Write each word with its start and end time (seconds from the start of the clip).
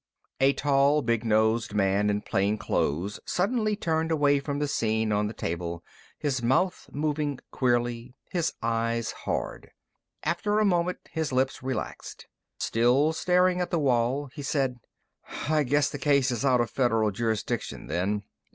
A 0.39 0.53
tall, 0.53 1.03
big 1.03 1.23
nosed 1.23 1.75
man 1.75 2.09
in 2.09 2.21
plain 2.23 2.57
clothes 2.57 3.19
suddenly 3.23 3.75
turned 3.75 4.09
away 4.09 4.39
from 4.39 4.57
the 4.57 4.67
scene 4.67 5.11
on 5.11 5.27
the 5.27 5.31
table, 5.35 5.83
his 6.17 6.41
mouth 6.41 6.89
moving 6.91 7.37
queerly, 7.51 8.15
his 8.31 8.51
eyes 8.63 9.11
hard. 9.11 9.69
After 10.23 10.57
a 10.57 10.65
moment, 10.65 10.97
his 11.11 11.31
lips 11.31 11.61
relaxed. 11.61 12.25
Still 12.57 13.13
staring 13.13 13.61
at 13.61 13.69
the 13.69 13.77
wall, 13.77 14.31
he 14.33 14.41
said: 14.41 14.79
"I 15.47 15.61
guess 15.61 15.91
the 15.91 15.99
case 15.99 16.31
is 16.31 16.43
out 16.43 16.61
of 16.61 16.71
Federal 16.71 17.11
jurisdiction, 17.11 17.85
then. 17.85 18.23